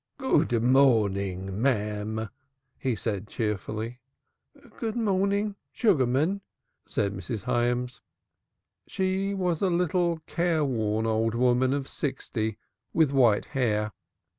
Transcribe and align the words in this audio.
"Good 0.17 0.63
morning, 0.63 1.61
marm," 1.61 2.29
he 2.79 2.95
said 2.95 3.27
cheerfully. 3.27 3.99
"Good 4.79 4.95
morning, 4.95 5.57
Sugarman," 5.71 6.41
said 6.87 7.13
Mrs. 7.13 7.43
Hyams. 7.43 8.01
She 8.87 9.35
was 9.35 9.61
a 9.61 9.69
little 9.69 10.17
careworn 10.25 11.05
old 11.05 11.35
woman 11.35 11.71
of 11.71 11.87
sixty 11.87 12.57
with 12.95 13.13
white 13.13 13.45
hair. 13.53 13.91